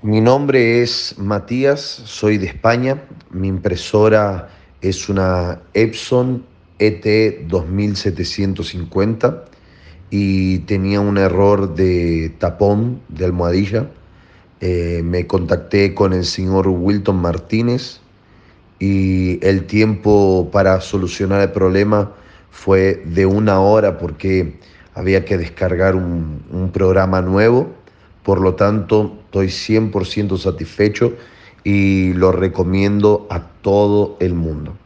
[0.00, 3.02] Mi nombre es Matías, soy de España.
[3.32, 4.48] Mi impresora
[4.80, 6.44] es una Epson
[6.78, 9.44] ET 2750
[10.10, 13.90] y tenía un error de tapón de almohadilla.
[14.60, 17.98] Eh, me contacté con el señor Wilton Martínez
[18.78, 22.12] y el tiempo para solucionar el problema
[22.52, 24.60] fue de una hora porque
[24.94, 27.77] había que descargar un programa nuevo.
[28.28, 31.14] Por lo tanto, estoy 100% satisfecho
[31.64, 34.76] y lo recomiendo a todo el mundo.